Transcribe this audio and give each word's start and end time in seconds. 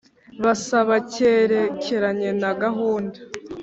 Basaba 0.43 0.95
cyerekeranye 1.11 2.29
na 2.41 2.51
gahunda 2.61 3.19